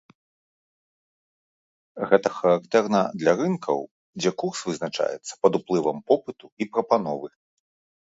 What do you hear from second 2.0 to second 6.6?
Гэта характэрна для рынкаў, дзе курс вызначаецца пад уплывам попыту